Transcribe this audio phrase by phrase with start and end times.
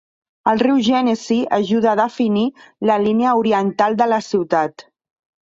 [0.51, 2.47] El riu Genesee ajuda a definir
[2.91, 4.89] la línia oriental de la ciutat.